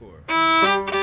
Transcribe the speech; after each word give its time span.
four. 0.00 0.99